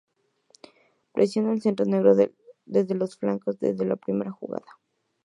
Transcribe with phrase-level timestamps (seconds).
[1.13, 2.15] Presiona el centro negro
[2.65, 4.65] desde los flancos, desde la primera jugada.